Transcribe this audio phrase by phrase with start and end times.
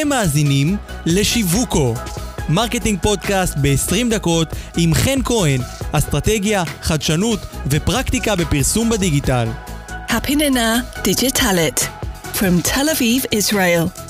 [0.00, 0.76] אתם מאזינים
[1.06, 1.94] לשיווקו,
[2.48, 5.60] marketing podcast ב-20 דקות עם חן כהן,
[5.92, 9.48] אסטרטגיה, חדשנות ופרקטיקה בפרסום בדיגיטל.
[10.08, 11.88] הפנינה הדיגיטלית
[12.34, 14.02] From Tel Aviv, Israel.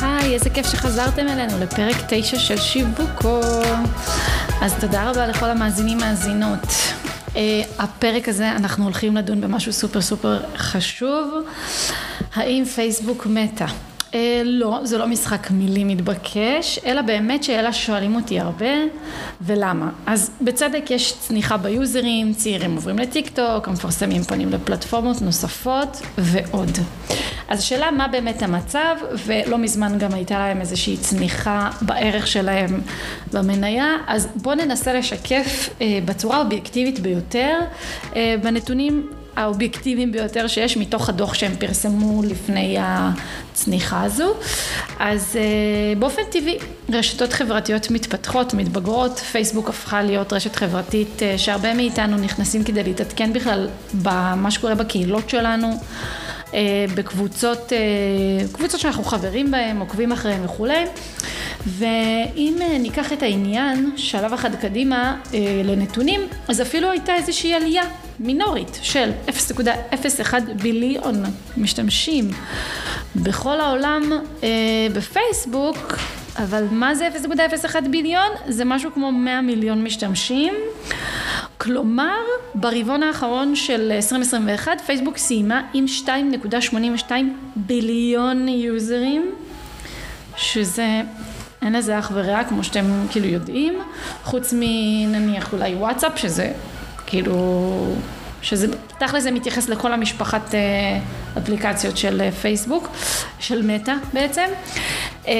[0.00, 3.40] היי, איזה כיף שחזרתם אלינו לפרק 9 של שיווקו.
[4.60, 6.89] אז תודה רבה לכל המאזינים מאזינות.
[7.32, 7.36] Uh,
[7.78, 11.34] הפרק הזה אנחנו הולכים לדון במשהו סופר סופר חשוב.
[12.34, 13.66] האם פייסבוק מתה?
[14.10, 14.14] Uh,
[14.44, 18.66] לא, זה לא משחק מילים מתבקש, אלא באמת שאלה שואלים אותי הרבה,
[19.40, 19.90] ולמה?
[20.06, 26.78] אז בצדק יש צניחה ביוזרים, צעירים עוברים לטיק טוק, המפרסמים פונים לפלטפורמות נוספות ועוד.
[27.48, 28.96] אז השאלה מה באמת המצב,
[29.26, 32.80] ולא מזמן גם הייתה להם איזושהי צניחה בערך שלהם
[33.32, 37.58] במניה, אז בואו ננסה לשקף אה, בצורה האובייקטיבית ביותר
[38.16, 44.34] אה, בנתונים האובייקטיביים ביותר שיש מתוך הדוח שהם פרסמו לפני הצניחה הזו.
[44.98, 46.58] אז אה, באופן טבעי
[46.92, 53.32] רשתות חברתיות מתפתחות, מתבגרות, פייסבוק הפכה להיות רשת חברתית אה, שהרבה מאיתנו נכנסים כדי להתעדכן
[53.32, 53.68] בכלל
[54.02, 55.68] במה שקורה בקהילות שלנו.
[56.54, 57.72] אה, בקבוצות,
[58.52, 60.84] קבוצות שאנחנו חברים בהן, עוקבים אחריהן וכולי.
[61.66, 65.16] ואם ניקח את העניין שלב אחד קדימה
[65.64, 67.82] לנתונים, אז אפילו הייתה איזושהי עלייה
[68.20, 71.22] מינורית של 0.01 ביליון
[71.56, 72.30] משתמשים
[73.16, 74.02] בכל העולם
[74.42, 74.48] אה,
[74.94, 75.96] בפייסבוק,
[76.36, 77.08] אבל מה זה
[77.64, 78.28] 0.01 ביליון?
[78.48, 80.54] זה משהו כמו 100 מיליון משתמשים.
[81.58, 82.18] כלומר,
[82.54, 85.84] ברבעון האחרון של 2021 פייסבוק סיימה עם
[87.08, 87.12] 2.82
[87.56, 89.30] ביליון יוזרים,
[90.36, 91.02] שזה
[91.62, 93.78] אין לזה אח ורע כמו שאתם כאילו יודעים,
[94.24, 96.52] חוץ מנניח אולי וואטסאפ שזה
[97.06, 97.94] כאילו,
[98.42, 98.66] שזה
[98.98, 100.60] תכל'ס זה מתייחס לכל המשפחת אה,
[101.38, 102.88] אפליקציות של אה, פייסבוק,
[103.38, 104.46] של מטא בעצם.
[105.24, 105.30] 80% אה,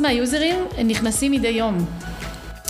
[0.00, 1.86] מהיוזרים נכנסים מדי יום.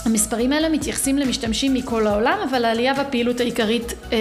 [0.05, 4.17] המספרים האלה מתייחסים למשתמשים מכל העולם, אבל העלייה והפעילות העיקרית אה,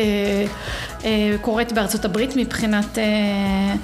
[1.04, 3.74] אה, קורית בארצות הברית מבחינת אה,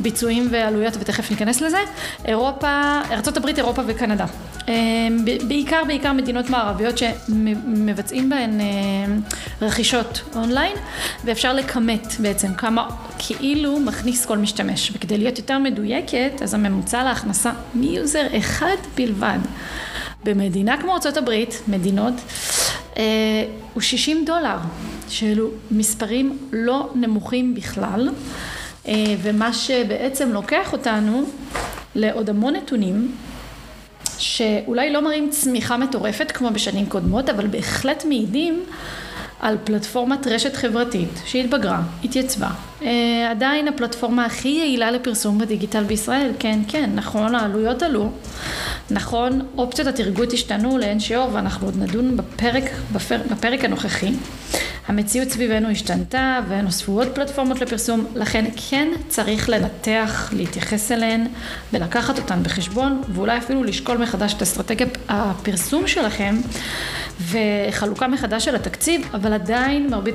[0.00, 1.78] ביצועים ועלויות, ותכף ניכנס לזה.
[2.24, 4.26] אירופה, ארה"ב, אירופה וקנדה.
[4.68, 8.66] אמ, בעיקר, בעיקר מדינות מערביות שמבצעים בהן אה,
[9.62, 10.76] רכישות אונליין,
[11.24, 12.88] ואפשר לכמת בעצם כמה
[13.18, 14.92] כאילו מכניס כל משתמש.
[14.94, 19.38] וכדי להיות יותר מדויקת, אז הממוצע להכנסה מ user אחד בלבד.
[20.24, 22.14] במדינה כמו ארה"ב, מדינות,
[22.96, 23.02] אה,
[23.74, 24.56] הוא 60 דולר,
[25.08, 28.08] שאלו מספרים לא נמוכים בכלל.
[28.88, 31.22] אה, ומה שבעצם לוקח אותנו
[31.94, 33.14] לעוד המון נתונים
[34.18, 38.64] שאולי לא מראים צמיחה מטורפת כמו בשנים קודמות, אבל בהחלט מעידים
[39.40, 42.48] על פלטפורמת רשת חברתית שהתבגרה, התייצבה.
[42.82, 48.10] אה, עדיין הפלטפורמה הכי יעילה לפרסום בדיגיטל בישראל, כן, כן, נכון, העלויות עלו,
[48.90, 54.12] נכון, אופציות התרגות השתנו לאין שיעור ואנחנו עוד נדון בפרק, בפר, בפרק הנוכחי.
[54.88, 61.26] המציאות סביבנו השתנתה ונוספו עוד פלטפורמות לפרסום, לכן כן צריך לנתח, להתייחס אליהן
[61.72, 66.36] ולקחת אותן בחשבון ואולי אפילו לשקול מחדש את אסטרטגיית הפרסום שלכם
[67.20, 70.14] וחלוקה מחדש של התקציב, אבל עדיין מרבית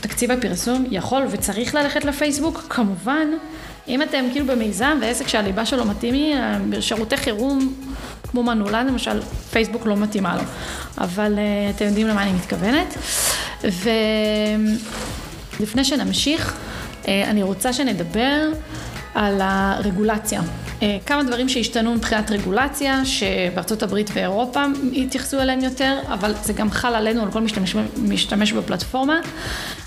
[0.00, 3.28] תקציב הפרסום יכול וצריך ללכת לפייסבוק, כמובן
[3.88, 6.36] אם אתם כאילו במיזם ועסק שהליבה שלו מתאים היא,
[6.80, 7.74] שירותי חירום
[8.30, 10.42] כמו מנעולן למשל, פייסבוק לא מתאימה לו,
[10.98, 12.94] אבל uh, אתם יודעים למה אני מתכוונת.
[15.60, 16.56] ולפני שנמשיך,
[17.02, 18.48] uh, אני רוצה שנדבר
[19.14, 20.40] על הרגולציה.
[20.78, 24.64] Uh, כמה דברים שהשתנו מבחינת רגולציה, שבארצות הברית ואירופה
[24.96, 29.20] התייחסו אליהם יותר, אבל זה גם חל עלינו, על כל משתמש, משתמש בפלטפורמה.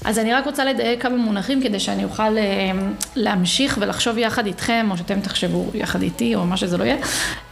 [0.06, 2.72] אז אני רק רוצה לדייק כמה מונחים כדי שאני אוכל אה,
[3.16, 6.98] להמשיך ולחשוב יחד איתכם, או שאתם תחשבו יחד איתי, או מה שזה לא יהיה,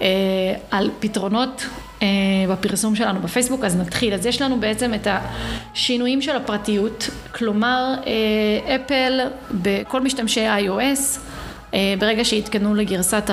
[0.02, 0.08] אה,
[0.72, 1.66] על פתרונות
[2.02, 2.08] אה,
[2.50, 4.14] בפרסום שלנו בפייסבוק, אז נתחיל.
[4.14, 5.08] אז יש לנו בעצם את
[5.74, 7.96] השינויים של הפרטיות, כלומר
[8.76, 9.20] אפל
[9.52, 11.29] בכל משתמשי iOS אה,
[12.00, 13.30] ברגע שעדכנו לגרסת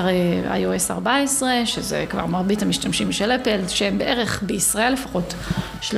[0.47, 5.33] iOS 14, שזה כבר מרבית המשתמשים של אפל, שהם בערך בישראל לפחות
[5.81, 5.93] 30%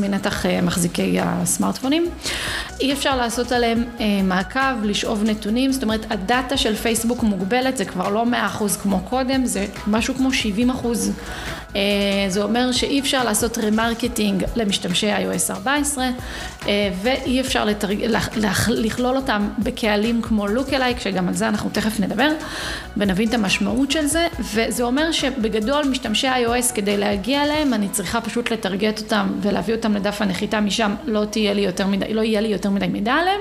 [0.00, 2.06] מנתח אה, מחזיקי הסמארטפונים,
[2.80, 7.76] אי אפשר לעשות עליהם אה, מעקב, לשאוב נתונים, זאת אומרת ה data של פייסבוק מוגבלת,
[7.76, 8.24] זה כבר לא
[8.58, 10.28] 100% כמו קודם, זה משהו כמו
[10.82, 10.86] 70%
[12.28, 16.08] זה אומר שאי אפשר לעשות remarketing למשתמשי iOS 14
[17.02, 18.04] ואי אפשר ל targ...
[18.68, 22.30] לכלול אותם בקהלים כמו lookalike, שגם על זה אנחנו תכף נדבר
[22.96, 28.20] ונבין את המשמעות של זה, וזה אומר שבגדול משתמשי iOS כדי להגיע אליהם אני צריכה
[28.20, 32.40] פשוט לטרגט אותם ולהביא אותם לדף הנחיתה משם, לא תהיה לי יותר מדי, לא יהיה
[32.40, 33.40] לי יותר מדי מידע עליהם,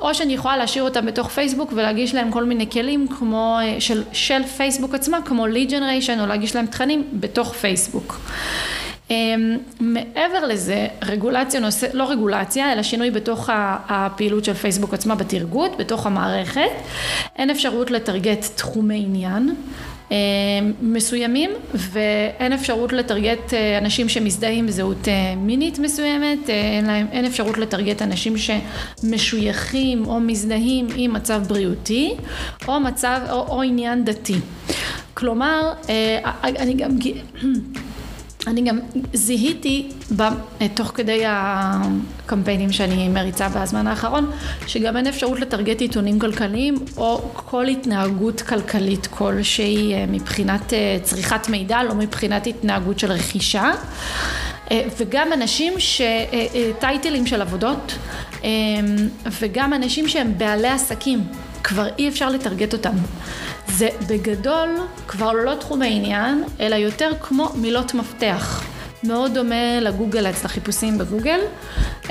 [0.00, 4.42] או שאני יכולה להשאיר אותם בתוך פייסבוק ולהגיש להם כל מיני כלים כמו של, של
[4.56, 8.20] פייסבוק עצמה, כמו lead generation או להגיש להם תכנים בתוך פייסבוק.
[9.10, 13.50] אמ, מעבר לזה, רגולציה נושא, לא רגולציה, אלא שינוי בתוך
[13.88, 16.70] הפעילות של פייסבוק עצמה בתרגות, בתוך המערכת.
[17.36, 19.54] אין אפשרות לטרגט תחומי עניין.
[20.10, 20.16] אמ,
[20.82, 27.24] מסוימים ואין אפשרות לטרגט אה, אנשים שמזדהים בזהות אה, מינית מסוימת, אה, אין, להם, אין
[27.24, 32.14] אפשרות לטרגט אנשים שמשויכים או מזדהים עם מצב בריאותי
[32.68, 34.36] או מצב או, או עניין דתי.
[35.14, 35.72] כלומר,
[36.42, 36.90] אני גם
[38.46, 38.78] אני גם
[39.12, 39.88] זיהיתי
[40.74, 44.30] תוך כדי הקמפיינים שאני מריצה בזמן האחרון,
[44.66, 51.48] שגם אין אפשרות לטרגט עיתונים כלכליים או כל התנהגות כלכלית כלשהי אה, מבחינת אה, צריכת
[51.48, 53.72] מידע, לא מבחינת התנהגות של רכישה.
[54.70, 56.00] אה, וגם אנשים ש...
[56.78, 57.98] טייטלים של עבודות
[59.40, 61.24] וגם אנשים שהם בעלי עסקים,
[61.62, 62.94] כבר אי אפשר לטרגט אותם.
[63.76, 64.68] זה בגדול
[65.08, 68.62] כבר לא תחום העניין, אלא יותר כמו מילות מפתח.
[69.04, 71.40] מאוד דומה לגוגל לחיפושים בגוגל.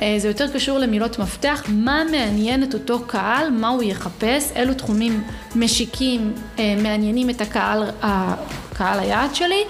[0.01, 4.73] אה, זה יותר קשור למילות מפתח, מה מעניין את אותו קהל, מה הוא יחפש, אילו
[4.73, 5.23] תחומים
[5.55, 9.63] משיקים אה, מעניינים את הקהל, הקהל היעד שלי,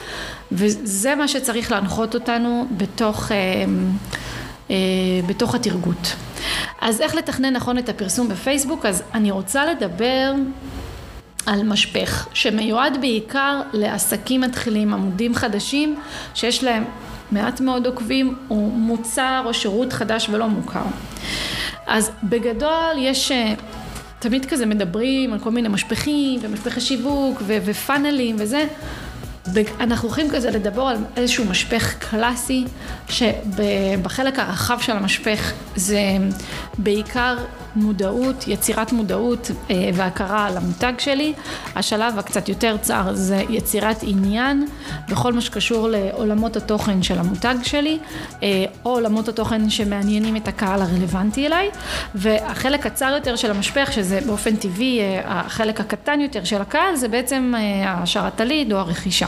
[0.51, 4.75] וזה מה שצריך להנחות אותנו בתוך, אה,
[5.27, 6.15] בתוך התרגות.
[6.81, 8.85] אז איך לתכנן נכון את הפרסום בפייסבוק?
[8.85, 10.33] אז אני רוצה לדבר
[11.45, 15.99] על משפך, שמיועד בעיקר לעסקים מתחילים, עמודים חדשים,
[16.33, 16.83] שיש להם
[17.31, 20.83] מעט מאוד עוקבים, או מוצר או שירות חדש ולא מוכר.
[21.87, 23.53] אז בגדול יש, אה,
[24.19, 28.65] תמיד כזה מדברים על כל מיני משפכים ומשפחי שיווק ו- ופאנלים וזה,
[29.79, 32.65] אנחנו הולכים כזה לדבר על איזשהו משפך קלאסי,
[33.09, 35.99] שבחלק הרחב של המשפך זה
[36.77, 37.37] בעיקר
[37.75, 41.33] מודעות, יצירת מודעות אה, והכרה על המותג שלי.
[41.75, 44.67] השלב הקצת יותר צר זה יצירת עניין
[45.09, 47.99] בכל מה שקשור לעולמות התוכן של המותג שלי,
[48.43, 51.69] אה, או עולמות התוכן שמעניינים את הקהל הרלוונטי אליי.
[52.15, 57.07] והחלק הצר יותר של המשפך, שזה באופן טבעי אה, החלק הקטן יותר של הקהל, זה
[57.07, 57.53] בעצם
[57.85, 59.27] השארת הליד או הרכישה.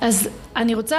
[0.00, 0.98] אז אני רוצה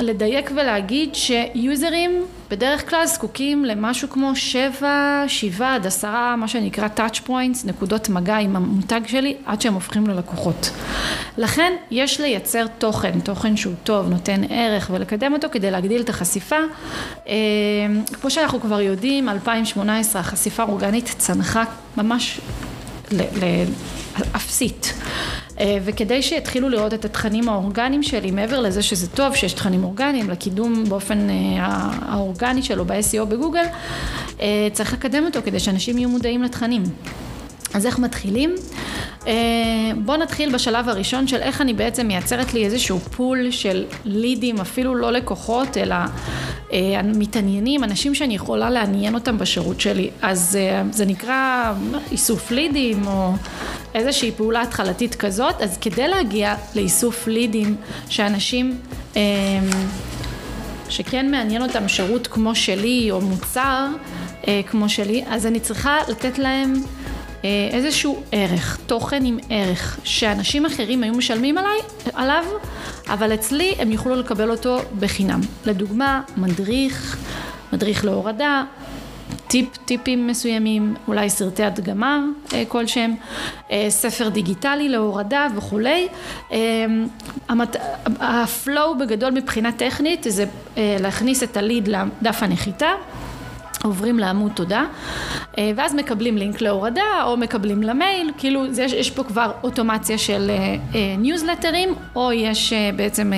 [0.00, 7.28] לדייק ולהגיד שיוזרים בדרך כלל זקוקים למשהו כמו שבע, שבעה עד עשרה, מה שנקרא touch
[7.28, 10.70] points, נקודות מגע עם המותג שלי, עד שהם הופכים ללקוחות.
[11.38, 16.56] לכן יש לייצר תוכן, תוכן שהוא טוב, נותן ערך ולקדם אותו כדי להגדיל את החשיפה.
[17.28, 17.34] אה,
[18.20, 21.64] כמו שאנחנו כבר יודעים, 2018 החשיפה האורגנית צנחה
[21.96, 22.40] ממש
[23.12, 24.94] לאפסית.
[25.62, 30.30] אה, וכדי שיתחילו לראות את התכנים האורגניים שלי, מעבר לזה שזה טוב שיש תכנים אורגניים,
[30.30, 31.34] לקידום באופן אה,
[32.02, 33.64] האורגני שלו ב-SEO בגוגל,
[34.40, 36.82] אה, צריך לקדם אותו כדי שאנשים יהיו מודעים לתכנים.
[37.74, 38.54] אז איך מתחילים?
[39.96, 44.94] בואו נתחיל בשלב הראשון של איך אני בעצם מייצרת לי איזשהו פול של לידים, אפילו
[44.94, 45.96] לא לקוחות, אלא
[47.04, 50.10] מתעניינים, אנשים שאני יכולה לעניין אותם בשירות שלי.
[50.22, 50.58] אז
[50.90, 51.72] זה נקרא
[52.12, 53.32] איסוף לידים או
[53.94, 57.76] איזושהי פעולה התחלתית כזאת, אז כדי להגיע לאיסוף לידים
[58.08, 58.78] שאנשים
[60.92, 63.86] שכן מעניין אותם שירות כמו שלי או מוצר
[64.48, 67.01] אה, כמו שלי, אז אני צריכה לתת להם אה,
[67.72, 71.78] איזשהו ערך, תוכן עם ערך, שאנשים אחרים היו משלמים עליי,
[72.14, 72.44] עליו,
[73.08, 75.40] אבל אצלי הם יוכלו לקבל אותו בחינם.
[75.66, 77.16] לדוגמה, מדריך,
[77.72, 78.64] מדריך להורדה,
[79.52, 83.14] טיפ, טיפים מסוימים, אולי סרטי הדגמה אה, כלשהם,
[83.70, 86.08] אה, ספר דיגיטלי להורדה וכולי.
[86.52, 86.58] אה,
[87.48, 87.76] המת...
[88.20, 90.44] הפלואו בגדול מבחינה טכנית זה
[90.76, 92.90] להכניס את הליד לדף הנחיתה.
[93.82, 94.84] עוברים לעמוד תודה
[95.58, 100.50] ואז מקבלים לינק להורדה או מקבלים למייל, כאילו יש, יש פה כבר אוטומציה של
[101.18, 103.32] ניוזלטרים או יש בעצם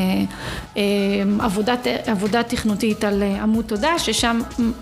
[1.40, 4.40] עבודת, עבודה תכנותית על עמוד תודה, ששם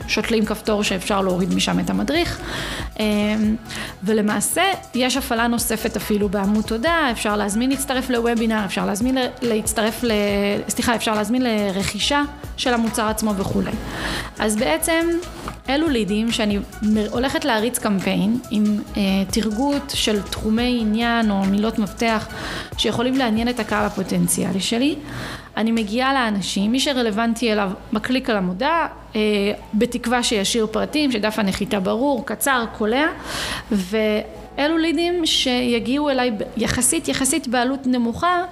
[0.08, 2.40] שותלים כפתור שאפשר להוריד משם את המדריך.
[4.02, 4.62] ולמעשה
[4.94, 10.10] יש הפעלה נוספת אפילו בעמוד תודה, אפשר להזמין להצטרף לוובינר, אפשר להזמין להצטרף, ל...
[10.68, 12.22] סליחה, אפשר להזמין לרכישה
[12.56, 13.70] של המוצר עצמו וכולי.
[14.38, 15.06] אז בעצם
[15.68, 16.58] אלו לידים שאני
[17.10, 18.64] הולכת להריץ קמפיין עם
[18.96, 22.28] אה, תרגות של תחומי עניין או מילות מפתח
[22.78, 24.96] שיכולים לעניין את הקהל הפוטנציאלי שלי.
[25.56, 29.20] אני מגיעה לאנשים, מי שרלוונטי אליו מקליק על המודעה, אה,
[29.74, 33.06] בתקווה שישאיר פרטים, שדף הנחיתה ברור, קצר, קולע,
[33.72, 33.96] ו...
[34.62, 38.42] אלו לידים שיגיעו אליי יחסית, יחסית בעלות נמוכה,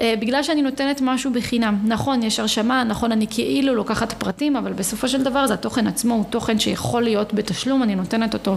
[0.00, 1.78] אה, בגלל שאני נותנת משהו בחינם.
[1.84, 6.14] נכון, יש הרשמה, נכון, אני כאילו לוקחת פרטים, אבל בסופו של דבר זה התוכן עצמו,
[6.14, 8.56] הוא תוכן שיכול להיות בתשלום, אני נותנת אותו,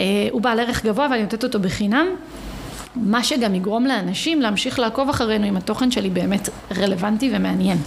[0.00, 2.06] אה, הוא בעל ערך גבוה ואני נותנת אותו בחינם.
[2.96, 7.78] מה שגם יגרום לאנשים להמשיך לעקוב אחרינו אם התוכן שלי באמת רלוונטי ומעניין.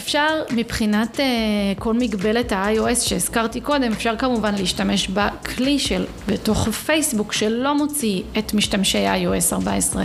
[0.00, 1.26] ואפשר מבחינת אה,
[1.78, 8.54] כל מגבלת ה-iOS שהזכרתי קודם, אפשר כמובן להשתמש בכלי של בתוך פייסבוק שלא מוציא את
[8.54, 10.04] משתמשי iOS 14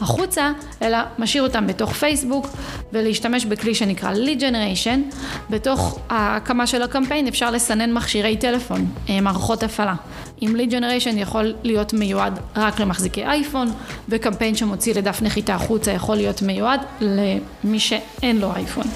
[0.00, 2.46] החוצה, אלא משאיר אותם בתוך פייסבוק
[2.92, 5.14] ולהשתמש בכלי שנקרא lead generation.
[5.50, 9.94] בתוך ההקמה של הקמפיין אפשר לסנן מכשירי טלפון, אה, מערכות הפעלה.
[10.40, 13.72] עם lead generation יכול להיות מיועד רק למחזיקי אייפון,
[14.08, 18.86] וקמפיין שמוציא לדף נחיתה החוצה יכול להיות מיועד למי שאין לו אייפון.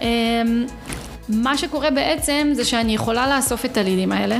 [0.00, 0.66] אמ,
[1.28, 4.38] מה שקורה בעצם זה שאני יכולה לאסוף את הלידים האלה,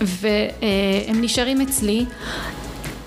[0.00, 2.04] והם נשארים אצלי.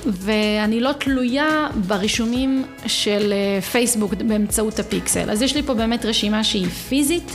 [0.05, 5.31] ואני לא תלויה ברישומים של אה, פייסבוק באמצעות הפיקסל.
[5.31, 7.31] אז יש לי פה באמת רשימה שהיא פיזית,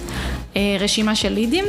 [0.56, 1.64] אה, רשימה של לידים,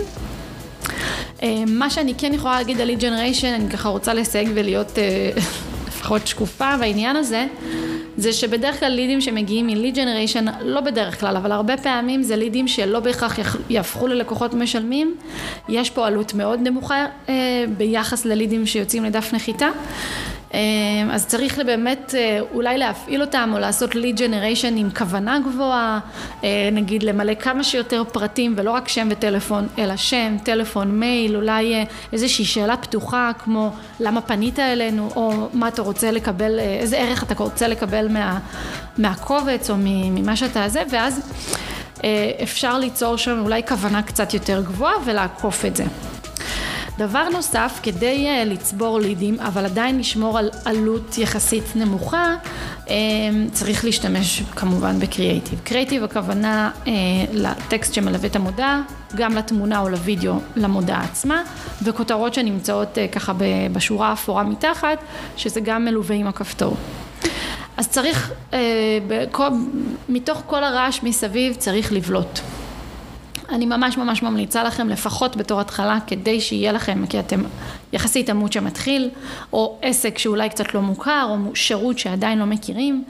[1.67, 5.29] מה שאני כן יכולה להגיד על lead generation, אני ככה רוצה לסייג ולהיות אה,
[5.87, 7.47] לפחות שקופה בעניין הזה,
[8.17, 12.67] זה שבדרך כלל לידים שמגיעים מ-lead generation, לא בדרך כלל, אבל הרבה פעמים זה לידים
[12.67, 15.15] שלא בהכרח יהפכו ללקוחות משלמים.
[15.69, 17.33] יש פה עלות מאוד נמוכה אה,
[17.77, 19.69] ביחס ללידים שיוצאים לדף נחיתה.
[20.53, 20.59] אמ,
[21.11, 25.99] אז צריך באמת אה, אולי להפעיל אותם או לעשות lead generation עם כוונה גבוהה,
[26.43, 31.73] אה, נגיד למלא כמה שיותר פרטים ולא רק שם וטלפון, אלא שם, טלפון, מייל, אולי
[31.73, 31.83] אה,
[32.13, 37.33] איזושהי שאלה פתוחה כמו למה פנית אלינו או מה אתה רוצה לקבל, איזה ערך אתה
[37.43, 38.39] רוצה לקבל מה,
[38.97, 41.21] מהקובץ או ממה שאתה זה, ואז
[42.43, 45.83] אפשר ליצור שם אולי כוונה קצת יותר גבוהה ולעקוף את זה.
[46.97, 52.35] דבר נוסף, כדי uh, לצבור לידים, אבל עדיין לשמור על עלות יחסית נמוכה,
[52.85, 52.89] um,
[53.51, 55.59] צריך להשתמש כמובן בקריאייטיב.
[55.63, 56.87] קריאייטיב הכוונה uh,
[57.31, 58.81] לטקסט שמלווה את המודעה,
[59.15, 61.43] גם לתמונה או לוידאו למודעה עצמה,
[61.83, 63.33] וכותרות שנמצאות uh, ככה
[63.73, 64.97] בשורה האפורה מתחת,
[65.37, 66.77] שזה גם מלווה עם הכפתור.
[67.77, 68.53] אז צריך, uh,
[69.07, 69.49] בכל,
[70.09, 72.39] מתוך כל הרעש מסביב צריך לבלוט.
[73.49, 77.43] אני ממש ממש ממליצה לכם לפחות בתור התחלה כדי שיהיה לכם, כי אתם
[77.93, 79.09] יחסית עמוד שמתחיל,
[79.53, 83.03] או עסק שאולי קצת לא מוכר, או שירות שעדיין לא מכירים,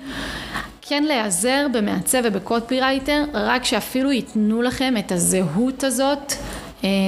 [0.81, 6.33] כן להיעזר במעצב ובקופירייטר, רק שאפילו ייתנו לכם את הזהות הזאת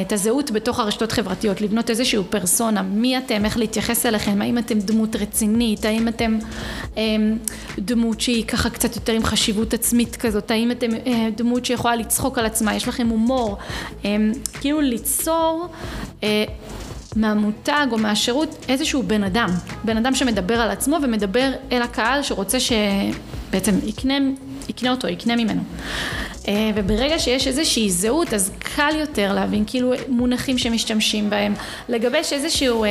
[0.07, 4.79] את הזהות בתוך הרשתות חברתיות, לבנות איזשהו פרסונה, מי אתם, איך להתייחס אליכם, האם אתם
[4.79, 6.37] דמות רצינית, האם אתם
[6.97, 7.03] אה,
[7.79, 12.37] דמות שהיא ככה קצת יותר עם חשיבות עצמית כזאת, האם אתם אה, דמות שיכולה לצחוק
[12.37, 13.57] על עצמה, יש לכם הומור,
[14.61, 15.67] כאילו ליצור
[17.15, 19.49] מהמותג או מהשירות איזשהו בן אדם,
[19.83, 24.15] בן אדם שמדבר על עצמו ומדבר אל הקהל שרוצה שבעצם יקנה,
[24.69, 25.61] יקנה אותו, יקנה ממנו.
[26.47, 31.53] אה, וברגע שיש איזושהי זהות אז קל יותר להבין כאילו מונחים שמשתמשים בהם,
[31.89, 32.83] לגבש איזשהו...
[32.83, 32.89] אה,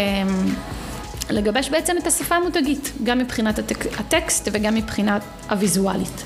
[1.31, 6.23] לגבש בעצם את השפה המותגית, גם מבחינת הטק, הטקסט וגם מבחינת הוויזואלית.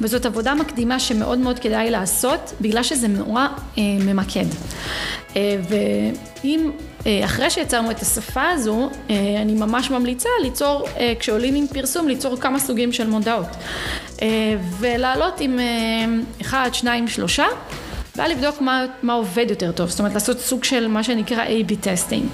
[0.00, 3.46] וזאת עבודה מקדימה שמאוד מאוד כדאי לעשות, בגלל שזה נורא
[3.78, 4.46] אה, ממקד.
[5.36, 6.70] אה, ואם
[7.06, 12.08] אה, אחרי שיצרנו את השפה הזו, אה, אני ממש ממליצה ליצור, אה, כשעולים עם פרסום,
[12.08, 13.46] ליצור כמה סוגים של מודעות.
[14.78, 15.58] ולעלות עם
[16.40, 17.44] אחד, שניים, שלושה,
[18.16, 21.74] ואז לבדוק מה, מה עובד יותר טוב, זאת אומרת לעשות סוג של מה שנקרא A-B
[21.80, 22.24] טסטינג.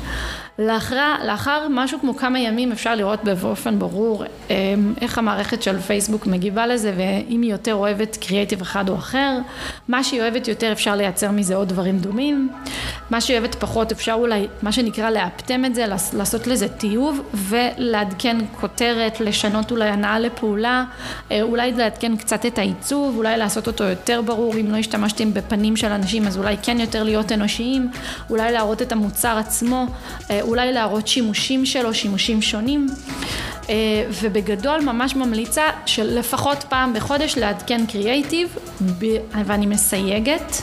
[0.59, 6.27] לאחר, לאחר משהו כמו כמה ימים אפשר לראות באופן ברור אמ, איך המערכת של פייסבוק
[6.27, 9.39] מגיבה לזה ואם היא יותר אוהבת קריאיטיב אחד או אחר,
[9.89, 12.49] מה שהיא אוהבת יותר אפשר לייצר מזה עוד דברים דומים,
[13.11, 18.37] מה שהיא אוהבת פחות אפשר אולי מה שנקרא לאפטם את זה, לעשות לזה טיוב ולעדכן
[18.61, 20.85] כותרת, לשנות אולי הנאה לפעולה,
[21.31, 24.55] אה, אולי לעדכן קצת את העיצוב, אולי לעשות אותו יותר ברור.
[24.55, 27.91] אם לא השתמשתם בפנים של אנשים אז אולי כן יותר להיות אנושיים,
[28.31, 29.87] אולי להראות את המוצר עצמו.
[30.31, 32.87] אה, אולי להראות שימושים שלו, שימושים שונים.
[34.23, 38.57] ובגדול ממש ממליצה של לפחות פעם בחודש לעדכן קריאייטיב,
[39.47, 40.63] ואני מסייגת.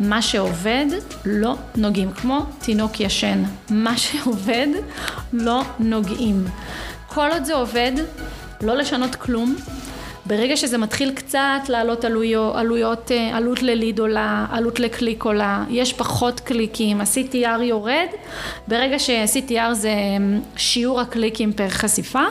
[0.00, 0.86] מה שעובד
[1.24, 4.66] לא נוגעים, כמו תינוק ישן, מה שעובד
[5.32, 6.44] לא נוגעים.
[7.06, 7.92] כל עוד זה עובד,
[8.62, 9.56] לא לשנות כלום.
[10.26, 15.92] ברגע שזה מתחיל קצת לעלות עלויות, עלויות, אה, עלות לליד עולה, עלות לקליק עולה, יש
[15.92, 18.08] פחות קליקים, ה-CTR יורד,
[18.68, 19.94] ברגע ש-CTR זה אה,
[20.56, 22.24] שיעור הקליקים פר חשיפה,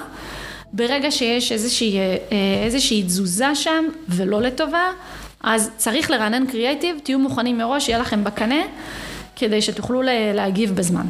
[0.73, 2.15] ברגע שיש איזושהי, אה,
[2.65, 4.91] איזושהי תזוזה שם ולא לטובה,
[5.43, 8.61] אז צריך לרענן קריאייטיב, תהיו מוכנים מראש, יהיה לכם בקנה,
[9.35, 10.01] כדי שתוכלו
[10.33, 11.05] להגיב בזמן.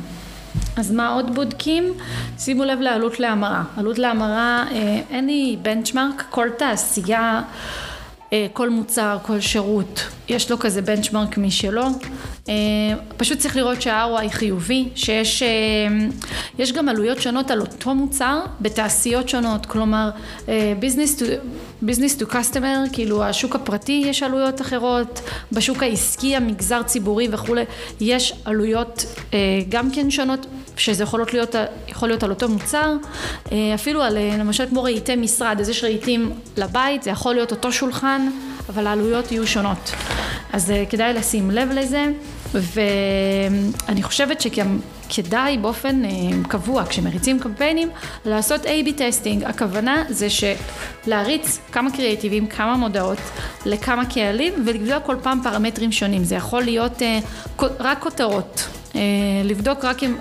[0.76, 1.94] אז מה עוד בודקים?
[2.40, 3.64] שימו לב לעלות להמרה.
[3.78, 7.42] עלות להמרה, אה, אין לי בנצ'מרק, כל תעשייה,
[8.34, 11.84] אה, כל מוצר, כל שירות, יש לו כזה בנצ'מרק משלו.
[12.50, 12.54] אה,
[13.18, 15.44] פשוט צריך לראות שה-ROI חיובי, שיש
[16.60, 20.10] יש גם עלויות שונות על אותו מוצר בתעשיות שונות, כלומר
[20.80, 21.22] business.
[21.82, 27.64] business to customer, כאילו השוק הפרטי יש עלויות אחרות, בשוק העסקי, המגזר ציבורי וכולי,
[28.00, 30.46] יש עלויות אה, גם כן שונות,
[30.78, 31.56] שזה יכול להיות,
[31.88, 32.94] יכול להיות על אותו מוצר,
[33.52, 37.52] אה, אפילו על אה, למשל כמו רהיטי משרד, אז יש רהיטים לבית, זה יכול להיות
[37.52, 38.30] אותו שולחן,
[38.70, 39.92] אבל העלויות יהיו שונות.
[40.54, 42.06] אז אה, כדאי לשים לב לזה,
[42.54, 46.02] ואני חושבת שגם כדאי באופן
[46.48, 47.90] קבוע, כשמריצים קמפיינים,
[48.26, 49.44] לעשות A-B טסטינג.
[49.44, 50.28] הכוונה זה
[51.08, 53.18] להריץ כמה קריאיטיבים, כמה מודעות,
[53.66, 56.24] לכמה קהלים, ולבדוק כל פעם פרמטרים שונים.
[56.24, 57.02] זה יכול להיות
[57.80, 58.81] רק כותרות.
[58.92, 58.96] Uh,
[59.44, 60.16] לבדוק רק אם,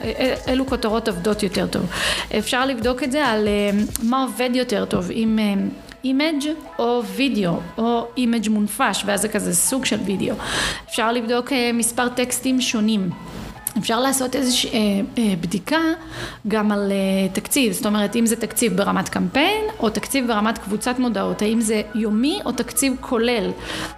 [0.48, 1.82] אילו כותרות עובדות יותר טוב.
[2.38, 3.48] אפשר לבדוק את זה על
[4.02, 5.38] מה עובד יותר טוב, אם
[6.04, 6.46] image
[6.78, 10.34] או וידאו, או image מונפש, ואז זה כזה סוג של וידאו.
[10.88, 13.10] אפשר לבדוק מספר טקסטים שונים.
[13.78, 15.80] אפשר לעשות איזושהי אה, אה, בדיקה
[16.48, 20.98] גם על אה, תקציב, זאת אומרת אם זה תקציב ברמת קמפיין או תקציב ברמת קבוצת
[20.98, 23.50] מודעות, האם זה יומי או תקציב כולל,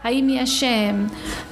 [0.02, 0.90] האם יש, אה,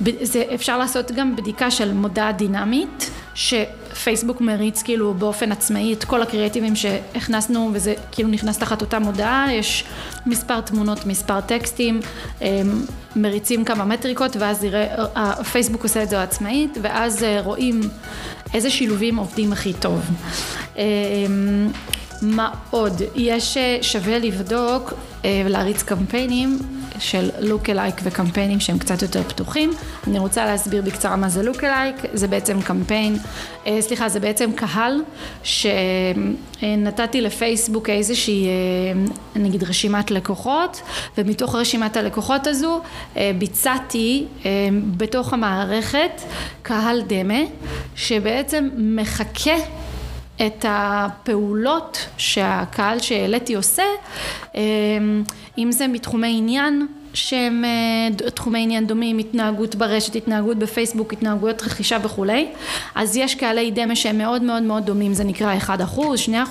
[0.03, 6.05] ב, זה, אפשר לעשות גם בדיקה של מודעה דינמית, שפייסבוק מריץ כאילו באופן עצמאי את
[6.05, 9.85] כל הקריאייטיבים שהכנסנו וזה כאילו נכנס תחת אותה מודעה, יש
[10.27, 12.01] מספר תמונות, מספר טקסטים,
[12.43, 12.63] אה,
[13.17, 17.81] מריצים כמה מטריקות ואז יראה, הפייסבוק עושה את זה עצמאית ואז אה, רואים
[18.55, 20.01] איזה שילובים עובדים הכי טוב.
[20.79, 20.85] אה,
[22.23, 23.03] מה עוד?
[23.15, 24.93] יש אה, שווה לבדוק
[25.25, 26.59] ולהריץ קמפיינים
[27.01, 29.71] של לוק אלייק וקמפיינים שהם קצת יותר פתוחים.
[30.07, 33.17] אני רוצה להסביר בקצרה מה זה לוק אלייק, זה בעצם קמפיין,
[33.67, 35.03] אה, סליחה, זה בעצם קהל
[35.43, 38.51] שנתתי לפייסבוק איזושהי אה,
[39.41, 40.83] נגיד רשימת לקוחות,
[41.19, 42.81] ומתוך רשימת הלקוחות הזו
[43.17, 44.27] אה, ביצעתי
[44.97, 46.23] בתוך המערכת
[46.63, 47.41] קהל דמה,
[47.97, 49.57] שבעצם מחכה
[50.47, 53.83] את הפעולות שהקהל שהעליתי עושה,
[55.59, 61.99] אם זה מתחומי עניין שהם אה, תחומי עניין דומים, התנהגות ברשת, התנהגות בפייסבוק, התנהגויות רכישה
[62.03, 62.49] וכולי,
[62.95, 65.69] אז יש קהלי דמה שהם מאוד מאוד מאוד דומים, זה נקרא 1%,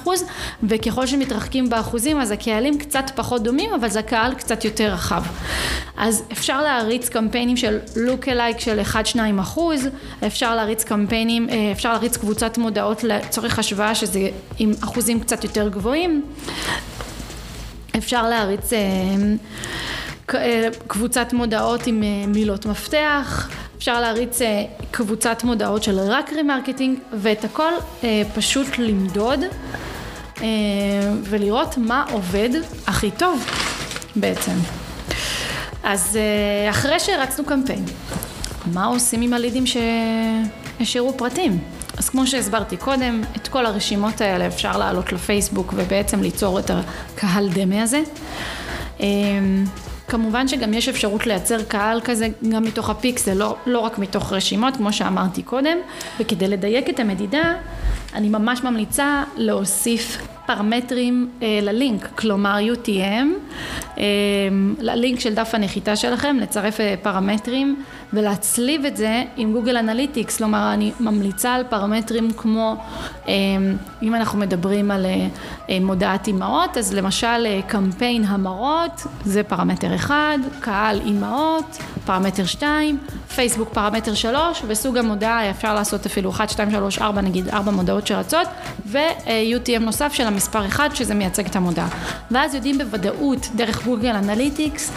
[0.06, 0.10] 2%,
[0.64, 5.24] וככל שמתרחקים באחוזים אז הקהלים קצת פחות דומים, אבל זה קהל קצת יותר רחב.
[5.98, 8.80] אז אפשר להריץ קמפיינים של לוק אלייק של
[9.14, 9.88] 1-2 אחוז,
[10.28, 15.70] אפשר להריץ קמפיינים, אה, אפשר להריץ קבוצת מודעות לצורך השוואה שזה עם אחוזים קצת יותר
[15.70, 16.24] גבוהים.
[18.00, 18.80] אפשר להריץ אה,
[20.34, 24.40] אה, קבוצת מודעות עם אה, מילות מפתח, אפשר להריץ
[24.92, 27.72] קבוצת מודעות של רק remarketing ואת הכל
[28.36, 29.40] פשוט למדוד
[31.24, 32.50] ולראות מה עובד
[32.88, 33.46] הכי טוב
[34.16, 34.52] בעצם.
[35.84, 36.20] אז
[36.70, 37.86] אחרי שהרצנו קמפיין,
[38.74, 39.64] מה עושים עם הלידים
[40.80, 41.60] שהשאירו פרטים?
[42.00, 47.50] אז כמו שהסברתי קודם, את כל הרשימות האלה אפשר לעלות לפייסבוק ובעצם ליצור את הקהל
[47.50, 48.02] דמה הזה.
[49.00, 49.66] אמ,
[50.08, 54.78] כמובן שגם יש אפשרות לייצר קהל כזה גם מתוך הפיקסל, לא, לא רק מתוך רשימות,
[54.78, 55.78] כמו שאמרתי קודם,
[56.20, 57.54] וכדי לדייק את המדידה,
[58.14, 63.28] אני ממש ממליצה להוסיף פרמטרים אה, ללינק, כלומר UTM,
[63.98, 64.04] אה,
[64.80, 70.74] ללינק של דף הנחיתה שלכם, לצרף אה, פרמטרים ולהצליב את זה עם Google Analytics, כלומר
[70.74, 72.76] אני ממליצה על פרמטרים כמו,
[73.28, 73.34] אה,
[74.04, 75.28] אם אנחנו מדברים על אה,
[75.70, 82.98] אה, מודעת אימהות, אז למשל אה, קמפיין המרות, זה פרמטר אחד, קהל אימהות, פרמטר שתיים,
[83.36, 87.99] פייסבוק פרמטר שלוש, וסוג המודעה אפשר לעשות אפילו 1, 2, 3, 4, נגיד 4 מודעות
[88.08, 88.48] שרצות,
[88.86, 91.88] ו-UTM נוסף של המספר אחד שזה מייצג את המודעה.
[92.32, 94.92] ואז יודעים בוודאות דרך Google Analytics,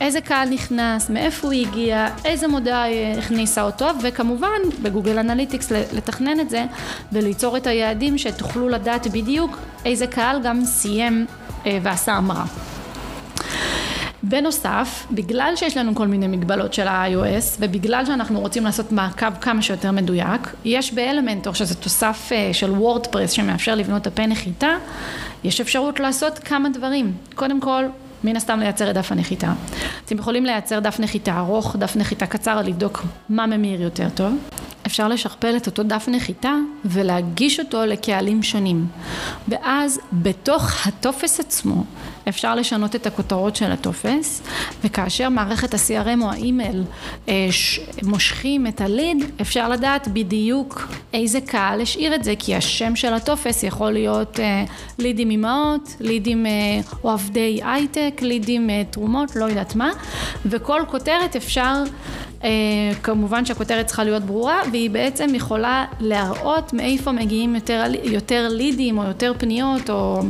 [0.00, 2.84] איזה קהל נכנס, מאיפה הוא הגיע, איזה מודעה
[3.18, 6.64] הכניסה אותו, וכמובן ב Google Analytics לתכנן את זה
[7.12, 11.26] וליצור את היעדים שתוכלו לדעת בדיוק איזה קהל גם סיים
[11.66, 12.44] אה, ועשה המרה.
[14.30, 19.62] בנוסף, בגלל שיש לנו כל מיני מגבלות של ה-iOS ובגלל שאנחנו רוצים לעשות מעקב כמה
[19.62, 24.68] שיותר מדויק, יש באלמנטור שזה תוסף אה, של וורדפרס שמאפשר לבנות דפי נחיתה,
[25.44, 27.12] יש אפשרות לעשות כמה דברים.
[27.34, 27.84] קודם כל,
[28.24, 29.52] מן הסתם לייצר את דף הנחיתה.
[30.04, 34.32] אתם יכולים לייצר דף נחיתה ארוך, דף נחיתה קצר, לבדוק מה ממיר יותר טוב.
[34.90, 38.86] אפשר לשכפל את אותו דף נחיתה ולהגיש אותו לקהלים שונים.
[39.48, 41.84] ואז בתוך הטופס עצמו
[42.28, 44.42] אפשר לשנות את הכותרות של הטופס,
[44.84, 46.82] וכאשר מערכת ה-CRM או האימייל
[47.28, 47.48] אה,
[48.02, 53.62] מושכים את הליד, אפשר לדעת בדיוק איזה קהל השאיר את זה, כי השם של הטופס
[53.62, 54.64] יכול להיות אה,
[54.98, 56.50] לידים אימהות, לידים אה,
[57.02, 59.90] עובדי הייטק, לידים תרומות, לא יודעת מה,
[60.46, 61.84] וכל כותרת אפשר
[62.40, 62.42] אה,
[63.02, 69.04] כמובן שהכותרת צריכה להיות ברורה והיא בעצם יכולה להראות מאיפה מגיעים יותר, יותר לידים או
[69.04, 70.20] יותר פניות או...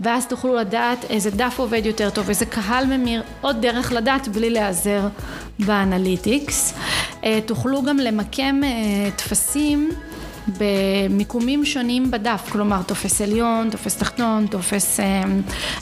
[0.00, 4.50] ואז תוכלו לדעת איזה דף עובד יותר טוב, איזה קהל ממיר, עוד דרך לדעת בלי
[4.50, 5.00] להיעזר
[5.58, 6.74] ב Analytics.
[7.20, 9.90] אה, תוכלו גם למקם אה, טפסים
[10.58, 15.22] במיקומים שונים בדף, כלומר טופס עליון, טופס תחתון, טופס אה,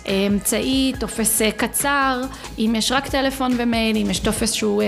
[0.08, 2.22] אה, אמצעי, טופס אה, קצר,
[2.58, 4.82] אם יש רק טלפון ומייל, אם יש טופס שהוא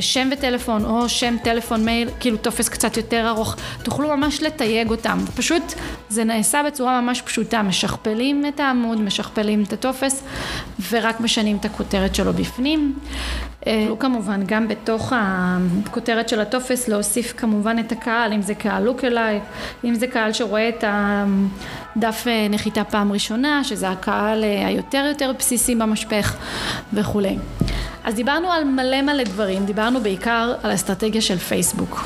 [0.00, 5.18] שם וטלפון או שם טלפון מייל, כאילו טופס קצת יותר ארוך, תוכלו ממש לתייג אותם,
[5.36, 5.74] פשוט
[6.08, 10.22] זה נעשה בצורה ממש פשוטה, משכפלים את העמוד, משכפלים את הטופס
[10.90, 12.94] ורק משנים את הכותרת שלו בפנים.
[13.98, 19.40] כמובן גם בתוך הכותרת של הטופס להוסיף כמובן את הקהל, אם זה קהל lookalike,
[19.84, 25.32] אם זה קהל שרואה את הדף אה, נחיתה פעם ראשונה, שזה הקהל אה, היותר יותר
[25.38, 26.36] בסיסי במשפך
[26.92, 27.36] וכולי.
[28.04, 32.04] אז דיברנו על מלא מלא דברים, דיברנו בעיקר על האסטרטגיה של פייסבוק.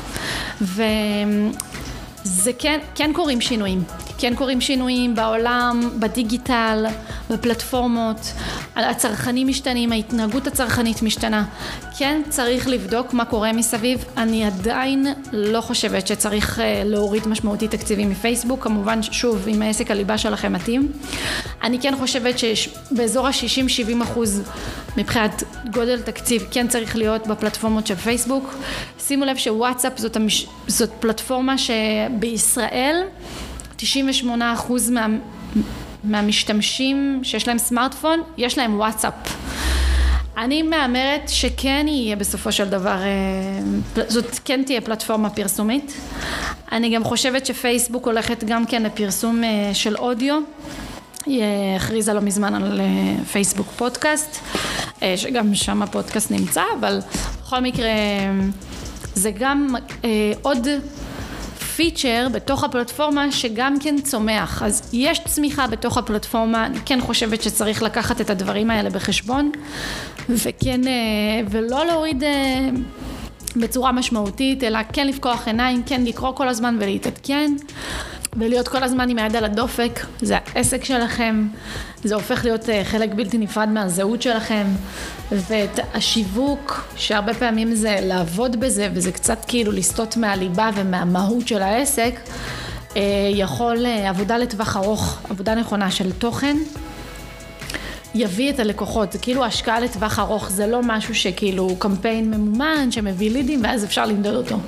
[0.61, 3.83] וזה כן, כן קורים שינויים.
[4.19, 6.85] כן קורים שינויים בעולם, בדיגיטל,
[7.29, 8.33] בפלטפורמות,
[8.75, 11.45] הצרכנים משתנים, ההתנהגות הצרכנית משתנה.
[11.97, 18.09] כן צריך לבדוק מה קורה מסביב, אני עדיין לא חושבת שצריך אה, להוריד משמעותית תקציבים
[18.09, 20.91] מפייסבוק, כמובן שוב אם העסק הליבה שלכם מתאים.
[21.63, 24.41] אני כן חושבת שבאזור ה-60-70 אחוז
[24.97, 28.55] מבחינת גודל תקציב כן צריך להיות בפלטפורמות של פייסבוק.
[28.99, 30.47] שימו לב שוואטסאפ זאת, המש...
[30.67, 33.03] זאת פלטפורמה שבישראל
[33.79, 33.83] 98%
[34.91, 35.07] מה,
[36.03, 39.13] מהמשתמשים שיש להם סמארטפון, יש להם וואטסאפ.
[40.37, 45.93] אני מהמרת שכן יהיה בסופו של דבר, אה, זאת כן תהיה פלטפורמה פרסומית.
[46.71, 50.39] אני גם חושבת שפייסבוק הולכת גם כן לפרסום אה, של אודיו.
[51.25, 52.81] היא אה, הכריזה לא מזמן על
[53.31, 54.37] פייסבוק פודקאסט,
[55.15, 56.99] שגם שם הפודקאסט נמצא, אבל
[57.41, 57.89] בכל מקרה
[59.15, 59.75] זה גם
[60.41, 60.67] עוד
[61.79, 64.63] פיצ'ר בתוך הפלטפורמה שגם כן צומח.
[64.63, 69.51] אז יש צמיחה בתוך הפלטפורמה, אני כן חושבת שצריך לקחת את הדברים האלה בחשבון,
[70.29, 70.93] וכן, אה,
[71.49, 72.69] ולא להוריד אה,
[73.55, 77.51] בצורה משמעותית, אלא כן לפקוח עיניים, כן לקרוא כל הזמן ולהתעדכן.
[78.37, 81.47] ולהיות כל הזמן עם היד על הדופק, זה העסק שלכם,
[82.03, 84.67] זה הופך להיות אה, חלק בלתי נפרד מהזהות שלכם,
[85.31, 92.19] ואת השיווק, שהרבה פעמים זה לעבוד בזה, וזה קצת כאילו לסטות מהליבה ומהמהות של העסק,
[92.95, 93.01] אה,
[93.33, 96.57] יכול אה, עבודה לטווח ארוך, עבודה נכונה של תוכן.
[98.15, 103.31] יביא את הלקוחות, זה כאילו השקעה לטווח ארוך, זה לא משהו שכאילו קמפיין ממומן שמביא
[103.31, 104.59] לידים ואז אפשר למדוד אותו.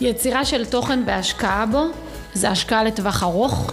[0.00, 1.86] יצירה של תוכן והשקעה בו
[2.36, 3.72] זה השקעה לטווח ארוך,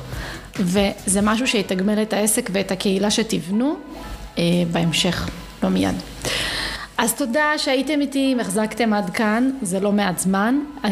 [0.60, 3.76] וזה משהו שיתגמל את העסק ואת הקהילה שתבנו
[4.38, 5.30] אה, בהמשך,
[5.64, 5.96] לא מיד.
[6.98, 10.60] אז תודה שהייתם איתי, החזקתם עד כאן, זה לא מעט זמן.
[10.86, 10.90] אה,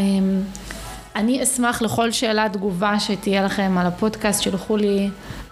[1.15, 5.09] אני אשמח לכל שאלה, תגובה שתהיה לכם על הפודקאסט, שלחו לי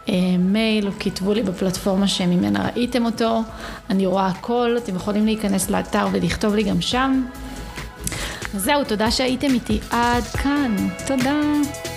[0.10, 3.42] אה, מייל או כתבו לי בפלטפורמה שממנה ראיתם אותו.
[3.90, 7.24] אני רואה הכל, אתם יכולים להיכנס לאתר ולכתוב לי גם שם.
[8.54, 10.76] זהו, תודה שהייתם איתי עד כאן.
[11.08, 11.89] תודה.